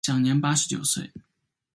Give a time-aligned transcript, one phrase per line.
[0.03, 1.11] 享年八十九岁。